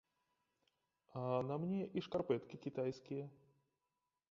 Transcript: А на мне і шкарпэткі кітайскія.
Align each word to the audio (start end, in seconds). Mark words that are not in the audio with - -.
А 1.19 1.25
на 1.51 1.59
мне 1.65 1.81
і 1.99 2.03
шкарпэткі 2.07 2.55
кітайскія. 2.67 3.25